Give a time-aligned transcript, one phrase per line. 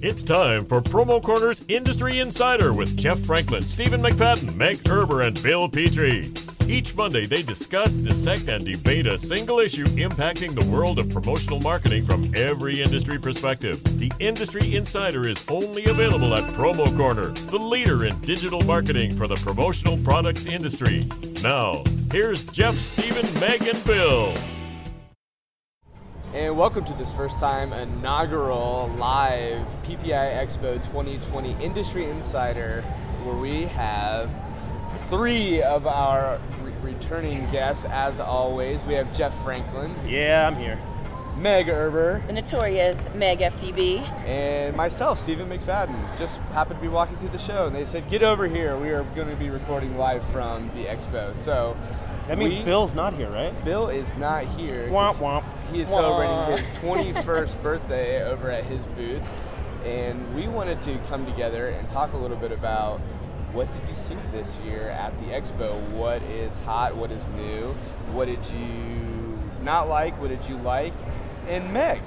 [0.00, 5.42] It's time for Promo Corner's Industry Insider with Jeff Franklin, Stephen McFadden, Meg Erber, and
[5.42, 6.30] Bill Petrie.
[6.68, 11.58] Each Monday, they discuss, dissect, and debate a single issue impacting the world of promotional
[11.58, 13.82] marketing from every industry perspective.
[13.98, 19.26] The Industry Insider is only available at Promo Corner, the leader in digital marketing for
[19.26, 21.08] the promotional products industry.
[21.42, 24.32] Now, here's Jeff, Stephen, Meg, and Bill.
[26.34, 29.57] And welcome to this first time inaugural live
[29.92, 32.82] PPI Expo 2020 Industry Insider,
[33.22, 34.30] where we have
[35.08, 37.86] three of our re- returning guests.
[37.86, 40.78] As always, we have Jeff Franklin, Yeah, I'm here.
[41.38, 44.00] Meg Erber, the notorious Meg FTB.
[44.26, 45.94] and myself, Stephen McFadden.
[46.18, 48.76] Just happened to be walking through the show, and they said, "Get over here.
[48.76, 51.76] We are going to be recording live from the expo." So
[52.26, 53.54] That means we- Bill's not here, right?
[53.64, 54.88] Bill is not here.
[54.88, 55.44] Womp 'cause womp.
[55.72, 55.96] He is Wah.
[56.00, 59.22] celebrating his 21st birthday over at his booth,
[59.88, 63.00] and we wanted to come together and talk a little bit about
[63.52, 65.80] what did you see this year at the expo?
[65.92, 66.94] What is hot?
[66.94, 67.72] What is new?
[68.12, 70.20] What did you not like?
[70.20, 70.92] What did you like?
[71.48, 72.00] And Meg,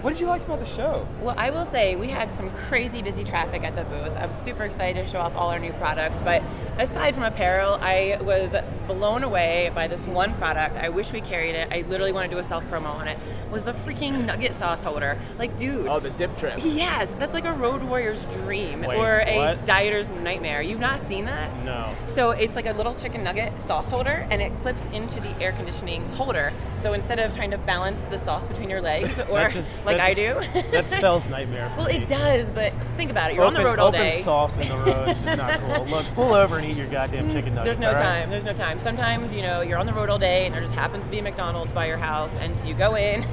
[0.00, 1.08] what did you like about the show?
[1.20, 4.16] Well, I will say we had some crazy busy traffic at the booth.
[4.16, 6.20] I'm super excited to show off all our new products.
[6.22, 6.44] But
[6.78, 8.54] aside from apparel, I was
[8.88, 10.76] blown away by this one product.
[10.76, 11.68] I wish we carried it.
[11.70, 13.18] I literally want to do a self promo on it.
[13.50, 15.18] Was the freaking nugget sauce holder?
[15.38, 15.86] Like, dude.
[15.86, 16.58] Oh, the dip trip.
[16.64, 19.64] Yes, that's like a road warrior's dream Wait, or a what?
[19.66, 20.62] dieter's nightmare.
[20.62, 21.54] You've not seen that?
[21.64, 21.94] No.
[22.08, 25.52] So it's like a little chicken nugget sauce holder, and it clips into the air
[25.52, 26.52] conditioning holder.
[26.80, 30.14] So instead of trying to balance the sauce between your legs, or just- like I
[30.14, 30.34] do,
[30.72, 31.96] that spells nightmare for well, me.
[31.96, 32.50] it does.
[32.50, 33.34] But think about it.
[33.34, 34.20] You're open, on the road all open day.
[34.22, 35.86] sauce in the road is just not cool.
[35.86, 37.78] Look, pull over and eat your goddamn mm, chicken nuggets.
[37.78, 38.20] There's no all right?
[38.20, 38.30] time.
[38.30, 38.78] There's no time.
[38.78, 41.18] Sometimes, you know, you're on the road all day and there just happens to be
[41.18, 43.26] a McDonald's by your house and so you go in,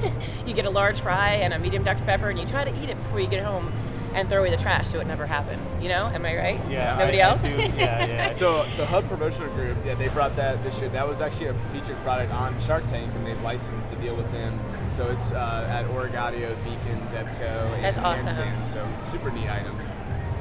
[0.45, 2.03] you get a large fry and a medium Dr.
[2.05, 3.71] Pepper and you try to eat it before you get home
[4.15, 5.61] and throw away the trash so it never happened.
[5.83, 6.05] You know?
[6.07, 6.61] Am I right?
[6.69, 6.97] Yeah.
[6.97, 7.41] Nobody I- I else?
[7.41, 8.33] do- yeah, yeah.
[8.35, 10.89] So, so Hub Promotional Group, yeah, they brought that this year.
[10.89, 14.31] That was actually a featured product on Shark Tank, and they've licensed the deal with
[14.31, 14.59] them.
[14.91, 18.25] So it's uh, at Origaudio, Beacon, Devco, and That's awesome.
[18.27, 18.71] Handstand.
[18.73, 19.77] So super neat item.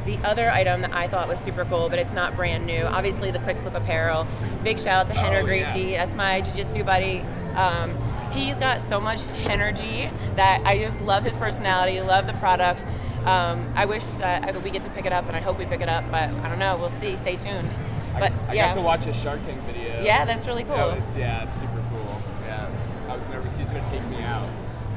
[0.07, 3.31] The other item that I thought was super cool, but it's not brand new, obviously
[3.31, 4.27] the Quick Flip apparel.
[4.63, 5.73] Big shout out to Henry Oh, yeah.
[5.73, 5.93] Gracie.
[5.93, 7.21] That's my jiu-jitsu buddy.
[7.57, 7.97] Um,
[8.31, 12.85] he's got so much energy that I just love his personality, love the product.
[13.27, 15.81] Um, I wish that we get to pick it up, and I hope we pick
[15.81, 16.77] it up, but I don't know.
[16.77, 17.17] We'll see.
[17.17, 17.69] Stay tuned.
[18.13, 20.01] But I, I yeah, got to watch his Shark Tank video.
[20.03, 20.77] yeah, that's really cool.
[20.77, 22.21] That was, yeah, it's super cool.
[22.45, 24.49] Yeah, it's, I was nervous he's gonna take me out.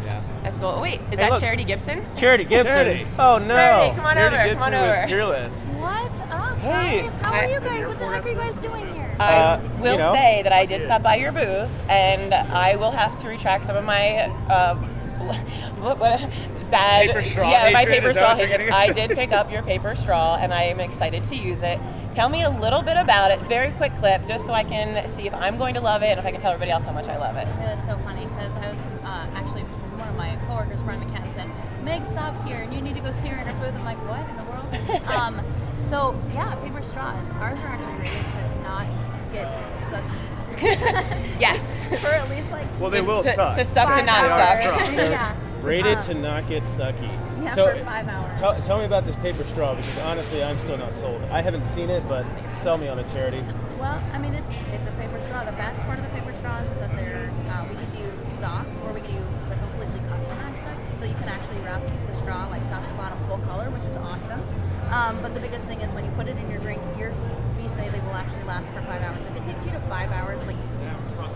[0.06, 0.22] Yeah.
[0.44, 0.68] That's cool.
[0.78, 1.40] Oh, wait, is Hey, that look.
[1.42, 2.06] Charity Gibson?
[2.16, 2.66] Charity Gibson.
[2.76, 3.08] Charity.
[3.18, 3.56] Oh no.
[3.56, 4.44] Charity, come on Charity over.
[4.46, 5.08] Gibson Come on with over.
[5.08, 5.64] Fearless.
[5.66, 7.02] What's up, Hey.
[7.02, 7.18] guys?
[7.18, 7.40] How Hi.
[7.46, 7.88] are you guys?
[7.88, 9.16] What the heck are you guys doing here?
[9.20, 10.14] I Uh, will you know.
[10.14, 13.76] say that I did stop by your booth, and I will have to retract some
[13.76, 14.76] of my uh,
[15.80, 16.22] what, what,
[16.70, 18.30] bad Paper straw Yeah, my paper straw.
[18.30, 18.68] what you're hatred.
[18.70, 18.90] getting at?
[18.90, 21.80] I did pick up your paper straw, and I am excited to use it.
[22.14, 23.40] Tell me a little bit about it.
[23.42, 26.20] Very quick clip, just so I can see if I'm going to love it, and
[26.20, 27.48] if I can tell everybody else how much I love it.
[27.48, 31.24] Yeah, That's so funny because I was uh, actually one of my coworkers, Brian McCann,
[31.36, 31.50] said
[31.84, 33.74] Meg stopped here and you need to go see her in her booth.
[33.80, 35.08] I'm like, what in the world?
[35.18, 35.42] um,
[35.90, 37.30] so yeah, paper straws.
[37.40, 38.88] Ours are actually rated to not
[39.32, 39.48] get
[39.90, 40.20] sucky
[41.40, 41.88] Yes.
[42.02, 43.56] for at least like Well, they to, will to, suck.
[43.56, 44.94] to suck to not suck.
[44.96, 45.36] yeah.
[45.68, 47.12] Rated Um, to not get sucky.
[47.44, 48.40] Yeah, so, for five hours.
[48.40, 51.22] Tell, tell me about this paper straw because honestly, I'm still not sold.
[51.30, 52.26] I haven't seen it, but
[52.64, 53.44] sell me on a Charity.
[53.78, 55.44] Well, I mean, it's it's a paper straw.
[55.44, 58.08] The best part of the paper straws is that they're uh, we can do
[58.38, 60.80] stock or we can do the completely custom aspect.
[61.00, 63.96] So you can actually wrap the straw like top to bottom full color, which is
[63.98, 64.42] awesome.
[64.90, 67.14] Um, but the biggest thing is when you put it in your drink, you're,
[67.62, 69.20] we say they will actually last for five hours.
[69.26, 70.56] If it takes you to five hours, like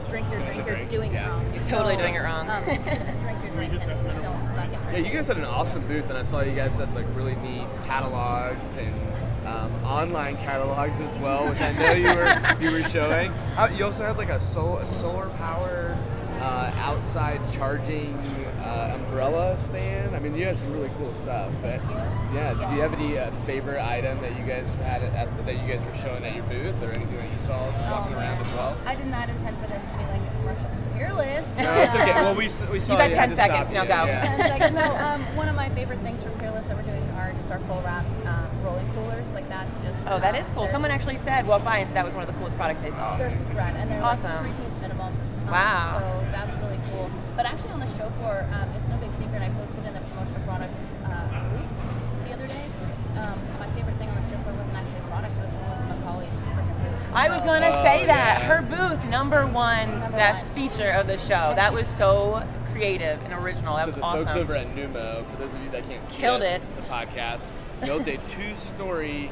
[0.09, 1.53] drink your drink, you're doing it wrong.
[1.53, 2.49] You're totally doing it wrong.
[2.49, 3.81] Um, just drink and
[4.21, 4.79] don't suck it.
[4.91, 7.35] Yeah, you guys had an awesome booth, and I saw you guys had like really
[7.37, 8.93] neat catalogs and
[9.47, 13.31] um, online catalogs as well, which I know you were you were showing.
[13.57, 15.95] Uh, you also had like a, sol- a solar power
[16.39, 18.13] uh, outside charging
[18.63, 20.15] uh, umbrella stand.
[20.15, 21.51] I mean, you had some really cool stuff.
[21.61, 21.67] So,
[22.33, 25.53] yeah, Do you have any uh, favorite item that you guys had at, at, that
[25.61, 27.59] you guys were showing at your booth, or anything that you saw
[27.91, 28.77] walking Oh, around as well?
[28.85, 30.30] I did not intend for this to be like a commercial for
[31.15, 31.55] Fearless.
[31.57, 32.13] No, it's okay.
[32.13, 33.69] Well, we, s- we saw got you 10 seconds.
[33.73, 33.87] Now you.
[33.87, 34.05] go.
[34.05, 34.31] Yeah.
[34.41, 37.33] And like, no, um, one of my favorite things from Fearless that we're doing are
[37.33, 39.29] just our full wrapped um, rolling coolers.
[39.33, 39.97] Like that's just.
[40.07, 40.67] Oh, that um, is cool.
[40.67, 42.91] Someone actually said walk by and said that was one of the coolest products they
[42.91, 43.17] saw.
[43.17, 44.31] They're super rad, and they're Awesome.
[44.47, 45.19] like three piece minimums.
[45.45, 45.99] Um, Wow.
[45.99, 47.11] So that's really cool.
[47.35, 49.41] But actually, on the show floor, um, it's no big secret.
[49.41, 51.67] I posted in the promotional products uh, group
[52.25, 52.65] the other day.
[53.19, 53.97] Um, my favorite
[57.13, 58.47] I was gonna Oh, say that yeah.
[58.47, 60.53] her booth number one Number best one.
[60.69, 61.53] feature of the show.
[61.55, 63.75] That was so creative and original.
[63.75, 64.25] That so was the awesome.
[64.27, 66.59] folks over at Numo, for those of you that can't see Killed us, it.
[66.61, 67.49] this podcast,
[67.83, 69.29] built a two-story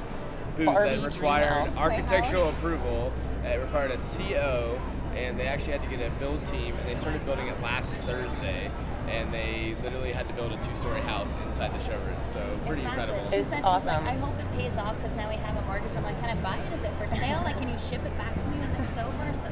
[0.58, 3.14] booth Barbie that required architectural approval.
[3.46, 4.80] It required a CO,
[5.25, 7.95] and they actually had to get a build team, and they started building it last
[8.01, 8.71] Thursday.
[9.07, 12.13] And they literally had to build a two-story house inside the showroom.
[12.25, 13.18] So pretty it's incredible.
[13.18, 13.33] massive.
[13.33, 14.06] She It's said, awesome.
[14.06, 15.95] Like, I hope it pays off because now we have a mortgage.
[15.98, 16.74] I'm like, can I buy it?
[16.77, 17.42] Is it for sale?
[17.44, 19.33] Like, can you ship it back to me when it's over?
[19.42, 19.50] So,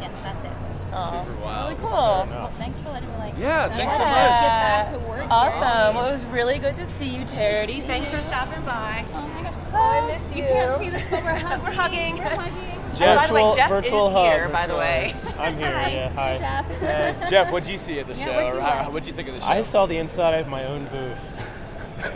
[0.00, 0.56] yeah, that's it.
[0.94, 1.68] Super wild.
[1.76, 1.90] Really cool.
[1.90, 3.34] Well, thanks for letting me like.
[3.36, 4.14] Yeah, get thanks so much.
[4.14, 5.26] Get back to work.
[5.30, 5.96] Awesome.
[5.96, 7.80] Well, it was really good to see you, Charity.
[7.82, 9.04] Thanks for stopping by.
[9.12, 9.54] Oh my gosh.
[9.74, 10.48] Oh, I miss You you.
[10.48, 11.62] can't see this, but we're hugging.
[11.64, 12.16] We're hugging.
[12.16, 12.80] We're hugging.
[13.00, 14.32] Oh, by the way, Virtual- Jeff virtual is hug.
[14.32, 15.14] here, by the way.
[15.38, 15.70] I'm here.
[15.72, 16.08] Hi, Yeah.
[16.10, 16.38] Hi.
[16.38, 16.80] Jeff.
[16.80, 17.26] Hey.
[17.30, 18.34] Jeff, what'd you see at the Yeah, show?
[18.34, 18.92] what'd or you how, like?
[18.92, 19.46] what'd you think of the show?
[19.48, 21.34] I saw the inside of my own booth.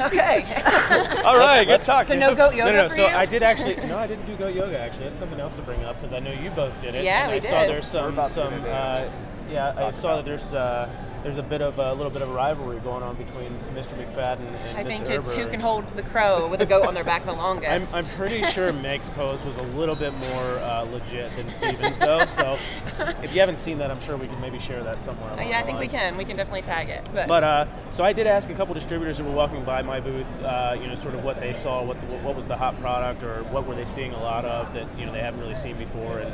[0.00, 0.44] okay.
[1.24, 2.06] All right, good let's- talk.
[2.06, 2.88] so no goat yoga no, no.
[2.88, 3.14] for So you?
[3.14, 3.76] I did actually.
[3.86, 4.78] No, I didn't do goat yoga.
[4.78, 7.04] Actually, that's something else to bring up because I know you both did it.
[7.04, 7.70] Yeah, and we I saw did.
[7.70, 8.48] there's We're some about to some.
[8.50, 9.08] get into Uh,
[9.50, 10.88] yeah, I saw that there's uh,
[11.28, 13.92] there's a bit of a little bit of a rivalry going on between Mr.
[14.02, 16.94] McFadden and I Miss think it's who can hold the crow with a goat on
[16.94, 17.70] their back the longest.
[17.70, 21.98] I'm, I'm pretty sure Meg's pose was a little bit more uh, legit than Steven's,
[21.98, 22.24] though.
[22.24, 22.52] So
[23.22, 25.30] if you haven't seen that, I'm sure we can maybe share that somewhere.
[25.32, 26.16] Uh, yeah, I think we can.
[26.16, 27.06] We can definitely tag it.
[27.12, 30.00] But, But uh, so I did ask a couple distributors who were walking by my
[30.00, 32.80] booth, uh, you know, sort of what they saw, what the, what was the hot
[32.80, 35.54] product, or what were they seeing a lot of that you know they haven't really
[35.54, 36.20] seen before.
[36.20, 36.32] And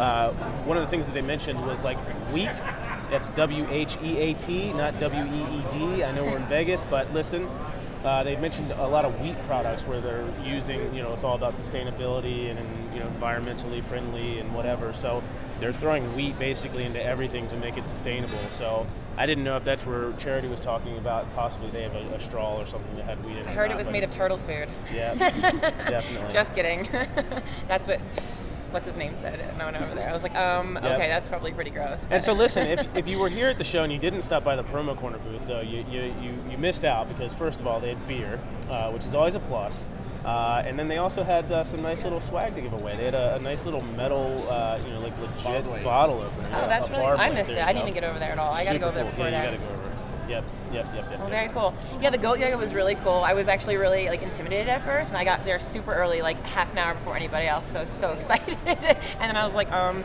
[0.00, 0.30] uh,
[0.64, 1.98] one of the things that they mentioned was like
[2.32, 2.62] wheat.
[3.14, 6.02] That's W H E A T, not W E E D.
[6.02, 7.48] I know we're in Vegas, but listen.
[8.02, 11.36] Uh, they mentioned a lot of wheat products where they're using, you know, it's all
[11.36, 14.92] about sustainability and, and you know, environmentally friendly and whatever.
[14.92, 15.22] So
[15.60, 18.36] they're throwing wheat basically into everything to make it sustainable.
[18.58, 18.84] So
[19.16, 21.32] I didn't know if that's where Charity was talking about.
[21.36, 23.46] Possibly they have a, a straw or something that had wheat in it.
[23.46, 24.68] I heard it was made of turtle food.
[24.92, 25.14] Yeah,
[25.88, 26.32] definitely.
[26.32, 26.88] Just kidding.
[27.68, 28.02] That's what
[28.74, 29.40] what's his name said.
[29.56, 30.10] No one over there.
[30.10, 30.84] I was like, um, Yep.
[30.84, 32.06] okay, that's probably pretty gross.
[32.10, 34.44] And so listen, if, if you were here at the show and you didn't stop
[34.44, 37.66] by the promo corner booth, though, you, you, you, you missed out because first of
[37.66, 38.38] all, they had beer,
[38.68, 39.88] uh, which is always a plus.
[40.24, 42.96] Uh, and then they also had uh, some nice little swag to give away.
[42.96, 45.84] They had a, a nice little metal, uh, you know, like legit Barblade.
[45.84, 46.48] bottle opener.
[46.54, 47.02] Oh, that's really.
[47.04, 47.58] I missed it.
[47.58, 48.52] I didn't even get over there at all.
[48.52, 49.54] I got to go over Super there cool.
[49.54, 49.93] before yeah, it
[50.28, 50.46] you ends.
[50.46, 50.74] gotta go over.
[50.74, 51.20] Yep, yep, yep, yep.
[51.20, 51.30] Well, yep.
[51.30, 51.74] very cool.
[52.00, 53.22] Yeah, the goat yoga was really cool.
[53.24, 56.42] I was actually really like intimidated at first, and I got there super early, like
[56.46, 58.56] half an hour before anybody else, because I was so excited.
[58.66, 60.04] and then I was like, um,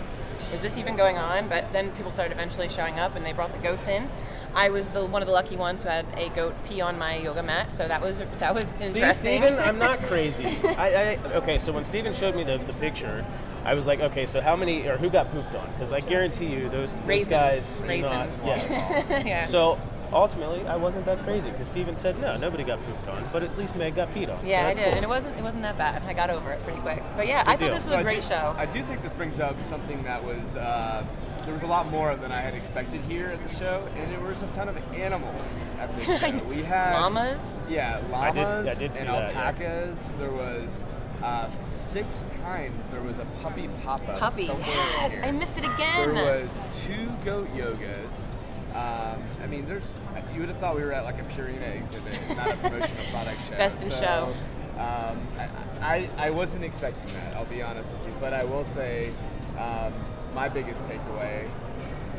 [0.54, 1.48] is this even going on?
[1.48, 4.08] But then people started eventually showing up, and they brought the goats in.
[4.56, 7.18] I was the one of the lucky ones who had a goat pee on my
[7.18, 8.94] yoga mat, so that was that was interesting.
[8.94, 9.42] See, interesting.
[9.42, 10.46] Steven, I'm not crazy.
[10.70, 13.24] I, I okay, so when Steven showed me the, the picture,
[13.64, 15.68] I was like, okay, so how many or who got pooped on?
[15.74, 17.30] Because I guarantee you, those, those Raisins.
[17.30, 18.44] guys do Raisins.
[18.44, 18.46] not.
[18.46, 19.26] Yes.
[19.26, 19.46] yeah.
[19.46, 19.78] So
[20.14, 23.58] ultimately, I wasn't that crazy because Steven said no, nobody got pooped on, but at
[23.58, 24.46] least Meg got peed on.
[24.46, 24.94] yeah, so I did, cool.
[24.94, 26.02] and it wasn't it wasn't that bad.
[26.04, 27.04] I got over it pretty quick.
[27.16, 28.56] But yeah, I Good thought this was So a I great do, show.
[28.58, 31.06] I do think this brings up something that was uh,
[31.46, 34.20] there was a lot more than I had expected here at the show, and there
[34.20, 36.32] was a ton of animals at this show.
[36.50, 37.40] We had Llamas.
[37.70, 39.42] Yeah, I did- llamas I did see and that, yeah.
[39.48, 40.10] alpacas.
[40.20, 40.84] There was
[41.24, 44.20] uh, six times there was a puppy pop-up.
[44.20, 44.44] Puppy.
[44.44, 45.22] Yes, here.
[45.24, 46.14] I missed it again.
[46.16, 48.24] There was two goat yogas.
[48.76, 49.94] Um, I mean, there's.
[50.34, 53.42] You would have thought we were at like a Purina exhibit, not a promotional product
[53.50, 53.58] show.
[53.58, 54.34] Best in So, show.
[54.80, 55.50] Um, I,
[55.82, 57.36] I, I wasn't expecting that.
[57.36, 59.10] I'll be honest with you, but I will say,
[59.58, 59.92] um,
[60.34, 61.48] my biggest takeaway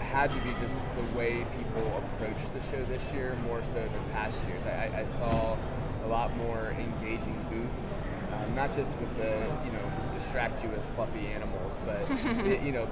[0.00, 4.11] had to be just the way people approached the show this year more so than
[4.12, 4.62] past years.
[4.67, 5.56] I, I- saw
[6.05, 7.94] a lot more engaging booths,
[8.32, 9.31] um, not just with the
[9.65, 12.01] you know distract you with fluffy animals, but
[12.46, 12.86] it, you know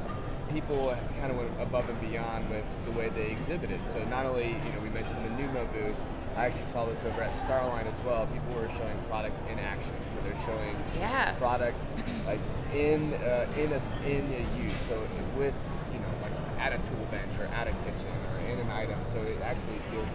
[0.53, 3.81] people kind of went above and beyond with the way they exhibited.
[3.87, 5.97] So not only you know we mentioned the Numo booth.
[6.37, 8.25] I actually saw this over at Starline as well.
[8.29, 11.37] People were showing products in action, so they're showing Yes.
[11.39, 12.39] products like
[12.73, 14.77] in uh, in a in a use.
[14.87, 15.03] So
[15.37, 15.55] with
[15.93, 18.99] you know like at a tool bench or at a kitchen or in an item.
[19.13, 20.15] So it actually gives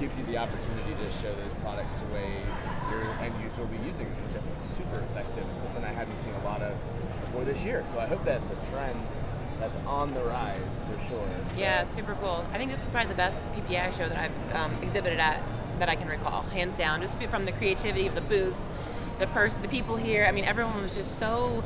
[0.00, 2.36] gives you the opportunity to show those products the way
[2.90, 5.84] your end user will be using them, which I think is super effective and something
[5.84, 6.74] I hadn't seen a lot of
[7.24, 7.82] before this year.
[7.88, 8.98] So I hope that's a trend
[9.62, 11.26] that's on the rise for sure.
[11.54, 12.44] So- Yeah, super cool.
[12.52, 15.40] I think this is probably the best PPI show that I've um, exhibited at
[15.78, 17.00] that I can recall, hands down.
[17.00, 18.68] Just from the creativity of the booths,
[19.18, 20.24] the person, the people here.
[20.26, 21.64] I mean, everyone was just so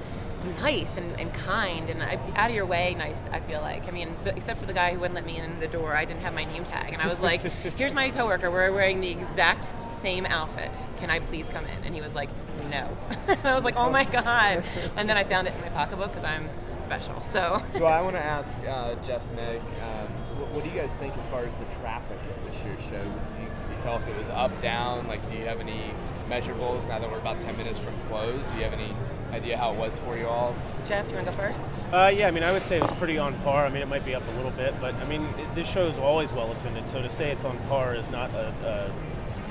[0.63, 3.27] nice and, and kind and I, out of your way nice.
[3.33, 3.89] I feel like.
[3.89, 6.21] I mean, except for the guy who wouldn't let me in the door, I didn't
[6.21, 7.41] have my name tag, and I was like,
[7.77, 8.51] "Here's my coworker.
[8.51, 10.71] We're wearing the exact same outfit.
[10.99, 12.29] Can I please come in?" And he was like,
[12.71, 12.89] "No."
[13.29, 14.63] and I was like, "Oh my god!"
[14.97, 16.49] And then I found it in my pocketbook because I'm
[16.87, 17.21] special.
[17.27, 17.61] So.
[17.75, 20.07] So I want to ask uh, Jeff, Meg, um,
[20.39, 23.03] what, what do you guys think as far as the traffic of this year's show?
[23.05, 25.07] You, you tell if it was up, down?
[25.09, 25.91] Like, do you have any
[26.29, 28.47] measurables now that we're about 10 minutes from close?
[28.51, 28.95] Do you have any
[29.33, 30.55] idea how it was for you all?
[30.87, 31.69] Jeff, you want to go first?
[31.93, 33.67] Uh, yeah, I mean, I would say it was pretty on par.
[33.67, 35.87] I mean, it might be up a little bit, but I mean, it, this show
[35.87, 36.89] is always well attended.
[36.89, 38.53] So to say it's on par is not a,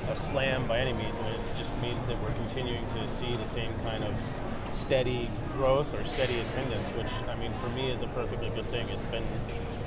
[0.08, 1.14] a, a slam by any means.
[1.20, 4.14] I mean, it just means that we're continuing to see the same kind of
[4.76, 8.86] steady growth or steady attendance, which I mean, for me, is a perfectly good thing.
[8.90, 9.24] It's been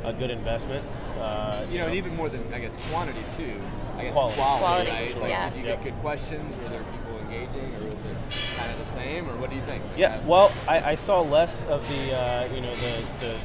[0.04, 0.84] a good investment.
[1.20, 3.54] Uh, You know, and even more than I guess quantity too.
[3.98, 4.36] I guess Quality.
[4.38, 5.22] quality, Quality, right?
[5.22, 5.50] Like, yeah.
[5.50, 5.84] did you Yep.
[5.84, 6.56] get good questions?
[6.64, 9.62] Were there people engaging, or was it kind of the same, or what do you
[9.64, 9.84] think?
[9.98, 12.94] Yeah, well, I, I saw less of the, uh, you know, the,
[13.26, 13.36] the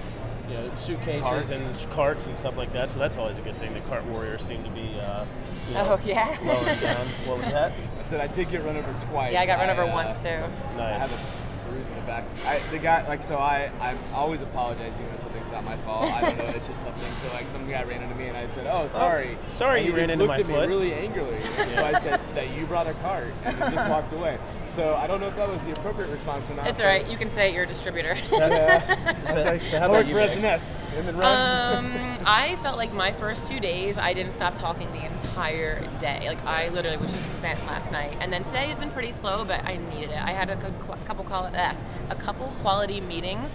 [0.49, 1.51] you know, suitcases Carts.
[1.51, 2.91] and carts and stuff like that.
[2.91, 3.73] So that's always a good thing.
[3.75, 5.25] The cart warriors seem to be, uh,
[5.69, 6.37] you know, Oh, yeah.
[6.45, 7.07] lowering down.
[7.27, 7.73] What was that?
[7.73, 9.33] I said I did get run over twice.
[9.33, 10.29] Yeah, I got run over uh, once too.
[10.29, 10.79] Nice.
[10.79, 12.25] I have a bruise in the back.
[12.47, 16.11] I, the guy, like, so I, I'm always apologizing when something's not my fault.
[16.13, 17.13] I don't know, it's just something.
[17.23, 19.93] So, like, some guy ran into me and I said, "Oh, sorry." sorry And you
[19.93, 20.69] he ran just into looked my at me foot.
[20.69, 21.37] really angrily.
[21.37, 24.39] And so I said that you brought a cart and he just walked away.
[24.71, 26.67] So I don't know if that was the appropriate response or not.
[26.67, 27.09] It's all right.
[27.09, 28.17] You can say it, you're a distributor.
[29.35, 30.43] So, so how I work about for you?
[30.43, 30.61] SNS.
[30.93, 31.85] Him and Ron.
[31.85, 31.93] Um,
[32.25, 36.25] I felt like my first two days, I didn't stop talking the entire day.
[36.29, 39.45] Like I literally was just spent last night, and then today has been pretty slow,
[39.45, 40.19] but I needed it.
[40.23, 41.73] I had a good qu- couple quali- uh,
[42.11, 43.55] a couple quality meetings,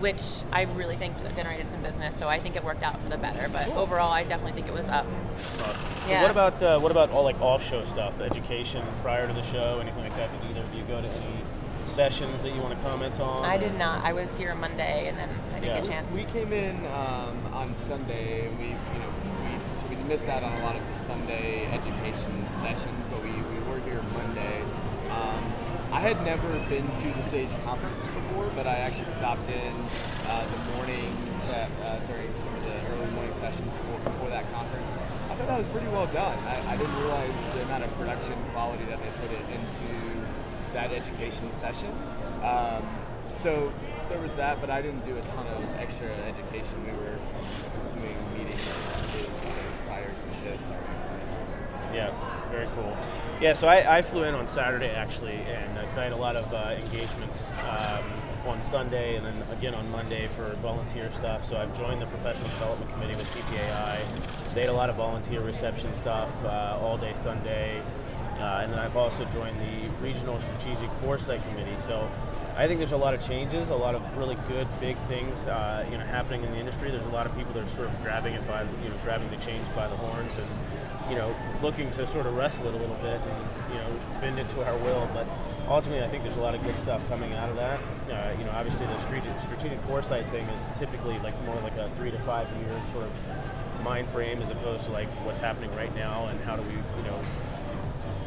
[0.00, 2.16] which I really think generated some business.
[2.16, 3.48] So I think it worked out for the better.
[3.48, 5.06] But overall, I definitely think it was up.
[5.06, 5.74] Awesome.
[6.04, 6.22] So Yeah.
[6.22, 10.02] what about uh, what about all like off-show stuff, education prior to the show, anything
[10.04, 10.30] like that?
[10.40, 11.42] Did either of you go to any
[11.86, 13.44] sessions that you want to comment on?
[13.44, 14.04] I did not.
[14.04, 15.74] I was here Monday, and then I didn't Yeah.
[15.80, 16.12] get a chance.
[16.12, 18.46] We came in um, on Sunday.
[18.46, 19.10] and We, you know,
[19.42, 19.50] we,
[19.82, 23.58] so we missed out on a lot of the Sunday education sessions, but we, we
[23.68, 24.62] were here Monday.
[25.90, 29.72] I had never been to the Sage conference before, but I actually stopped in
[30.28, 31.16] uh, the morning
[31.48, 34.92] that, uh, during some of the early morning sessions before, before that conference.
[34.92, 36.38] I thought that was pretty well done.
[36.44, 39.88] I, I didn't realize the amount of production quality that they put into
[40.74, 41.90] that education session.
[42.44, 42.84] Um,
[43.34, 43.72] so
[44.10, 46.84] there was that, but I didn't do a ton of extra education.
[46.84, 47.16] We were
[47.96, 48.60] doing meetings
[49.16, 50.52] days, days prior to the show.
[51.94, 52.12] Yeah,
[52.50, 52.94] very cool.
[53.40, 56.34] Yeah, so I, I flew in on Saturday actually, and because I had a lot
[56.34, 58.04] of uh, engagements um,
[58.48, 61.48] on Sunday and then again on Monday for volunteer stuff.
[61.48, 64.54] So I've joined the professional development committee with PPAI.
[64.54, 67.80] They had a lot of volunteer reception stuff uh, all day Sunday,
[68.40, 71.76] uh, and then I've also joined the regional strategic foresight committee.
[71.76, 72.10] So
[72.56, 75.86] I think there's a lot of changes, a lot of really good big things, uh,
[75.92, 76.90] you know, happening in the industry.
[76.90, 79.30] There's a lot of people that are sort of grabbing it by, you know, grabbing
[79.30, 80.48] the change by the horns and
[81.08, 84.38] you know, looking to sort of wrestle it a little bit and, you know, bend
[84.38, 85.08] it to our will.
[85.14, 85.26] But
[85.68, 87.80] ultimately, I think there's a lot of good stuff coming out of that.
[88.10, 91.88] Uh, you know, obviously the strategic, strategic foresight thing is typically like more like a
[91.90, 95.94] three to five year sort of mind frame as opposed to like what's happening right
[95.94, 97.18] now and how do we, you know,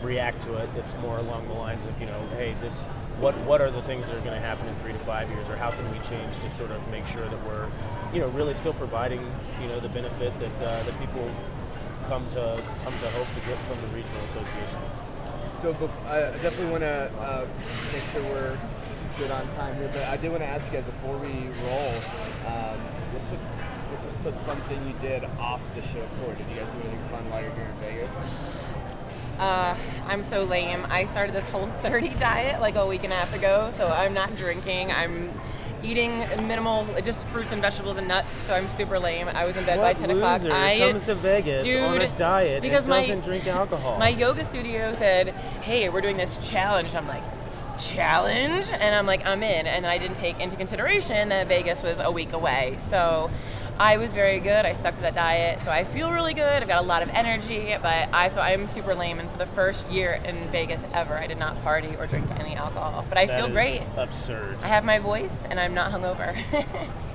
[0.02, 0.70] react to it.
[0.76, 2.74] It's more along the lines of, you know, hey, this,
[3.20, 5.48] what, what are the things that are going to happen in three to five years,
[5.50, 7.68] or how can we change to sort of make sure that we're,
[8.14, 9.22] you know, really still providing,
[9.62, 11.30] you know, the benefit that uh, that people
[12.12, 14.92] come to come to hope to get from the regional associations.
[15.62, 17.48] So bef- I definitely want to uh,
[17.94, 18.60] make sure we're
[19.18, 21.94] good on time here, but I did want to ask you guys before we roll,
[22.52, 22.76] um,
[23.16, 23.38] what's, the,
[24.26, 26.36] what's the fun thing you did off the show floor?
[26.36, 28.12] Did you guys do anything fun while you're here in Vegas?
[29.40, 30.86] Uh, I'm so lame.
[30.90, 34.14] I started this whole 30 diet like a week and a half ago, so I'm
[34.14, 34.92] not drinking.
[34.92, 35.30] I'm
[35.84, 38.30] eating minimal, just fruits and vegetables and nuts.
[38.46, 39.28] So I'm super lame.
[39.30, 40.42] I was in bed by 10 o'clock.
[40.46, 43.98] I comes to Vegas on a diet because my- doesn't drink alcohol?
[43.98, 45.30] my yoga studio said,
[45.62, 47.24] "Hey, we're doing this challenge." And I'm like,
[47.80, 52.00] "Challenge?" And I'm like, "I'm in." And I didn't take into consideration that Vegas was
[52.00, 52.76] a week away.
[52.80, 53.30] So
[53.82, 54.64] I was very good.
[54.64, 56.62] I stuck to that diet, so I feel really good.
[56.62, 59.20] I've got a lot of energy, but I so I'm super lame.
[59.20, 62.54] And for the first year in Vegas ever, I did not party or drink any
[62.56, 63.82] alcohol, but I That feel is great.
[63.98, 64.60] Absurd.
[64.62, 66.38] I have my voice, and I'm not hungover.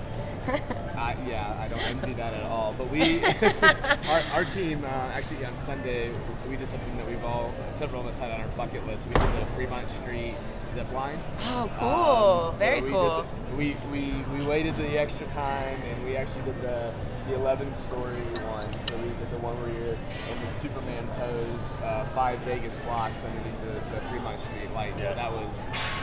[0.97, 2.75] Uh, yeah, I don't envy that at all.
[2.79, 3.23] But we,
[4.09, 6.11] our, our team, uh, actually on Sunday,
[6.49, 9.07] we did something that we've all, several of us had on our bucket list.
[9.07, 10.35] We did the Fremont Street
[10.73, 11.19] zip line.
[11.43, 12.47] oh, cool!
[12.49, 13.23] Um, so very we cool.
[13.23, 16.93] the- we, we, we waited the extra time and we actually did the,
[17.29, 18.17] the 11 story
[18.49, 18.69] one.
[18.89, 23.23] So we did the one where you're in the Superman pose, uh, five Vegas blocks
[23.25, 24.93] underneath the, the Fremont Street light.
[24.99, 25.11] Yeah.
[25.11, 25.49] So that was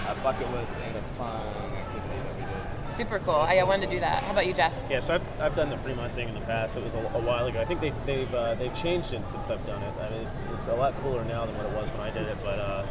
[0.07, 1.41] a bucket list and a fun
[1.75, 2.89] activity that we did.
[2.91, 3.35] Super cool.
[3.35, 4.21] I, I wanted to do that.
[4.23, 4.71] How about you, Jeff?
[4.89, 6.77] Yeah, so I've, I've done the Fremont thing in the past.
[6.77, 7.59] It was a, a while ago.
[7.59, 9.93] I think they, they've uh, they've changed it since I've done it.
[9.99, 12.27] I mean, it's, it's a lot cooler now than what it was when I did
[12.27, 12.37] it.
[12.43, 12.85] But uh,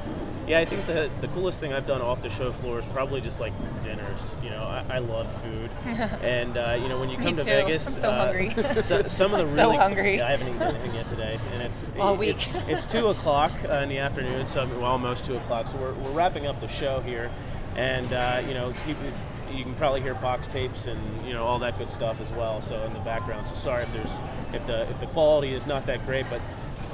[0.48, 3.20] yeah, I think the the coolest thing I've done off the show floor is probably
[3.20, 3.52] just like
[3.84, 4.34] dinners.
[4.42, 5.70] You know, I, I love food,
[6.22, 7.50] and uh, you know when you Me come to too.
[7.50, 8.50] Vegas, I'm so uh, hungry.
[8.82, 10.16] So, some of the I'm really so hungry.
[10.16, 12.48] Yeah, I haven't eaten anything yet today, and it's All it- week.
[12.56, 15.68] It's, it's two o'clock uh, in the afternoon, so well, almost two o'clock.
[15.68, 17.30] So we're, we're wrapping up the show here,
[17.76, 19.04] and uh, you know, people,
[19.52, 22.62] you can probably hear box tapes and you know all that good stuff as well.
[22.62, 23.46] So in the background.
[23.48, 24.14] So sorry if there's
[24.54, 26.40] if the if the quality is not that great, but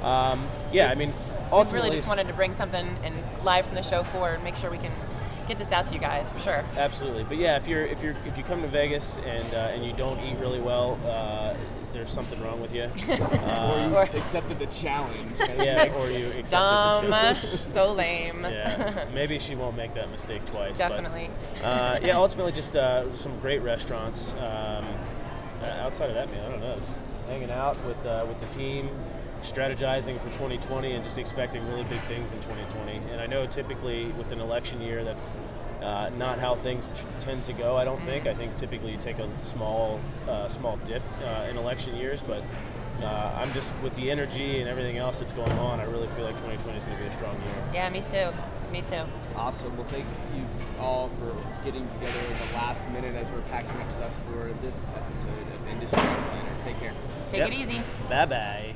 [0.05, 1.13] um, yeah, I mean,
[1.51, 4.55] we really just wanted to bring something and live from the show forward and make
[4.55, 4.91] sure we can
[5.47, 6.63] get this out to you guys for sure.
[6.77, 9.85] Absolutely, but yeah, if you're if you're if you come to Vegas and uh, and
[9.85, 11.53] you don't eat really well, uh,
[11.93, 12.83] there's something wrong with you.
[13.09, 15.31] Or you Uh, accepted the challenge.
[15.57, 17.37] yeah, or you accepted the challenge.
[17.73, 18.45] so lame.
[18.49, 20.77] Yeah, maybe she won't make that mistake twice.
[20.77, 21.29] but, Definitely.
[21.63, 24.31] uh, yeah, ultimately, just uh, some great restaurants.
[24.33, 24.85] Um,
[25.61, 28.47] uh, outside of that, man, I don't know, just hanging out with uh, with the
[28.55, 28.89] team,
[29.43, 33.11] strategizing for 2020, and just expecting really big things in 2020.
[33.11, 35.33] And I know typically with an election year, that's
[35.81, 37.77] uh, not how things t- tend to go.
[37.77, 38.27] I don't think.
[38.27, 42.43] I think typically you take a small uh, small dip uh, in election years, but.
[43.01, 45.79] Uh, I'm just with the energy and everything else that's going on.
[45.79, 47.63] I really feel like 2020 is going to be a strong year.
[47.73, 48.27] Yeah, me too.
[48.73, 49.07] Me too.
[49.37, 49.73] Awesome.
[49.77, 50.03] Well, thank
[50.35, 50.43] you
[50.81, 51.33] all for
[51.63, 55.67] getting together at the last minute as we're packing up stuff for this episode of
[55.69, 56.49] Industry Insider.
[56.65, 56.93] Take care.
[57.31, 57.47] Take Yep.
[57.47, 57.81] it easy.
[58.09, 58.75] Bye bye.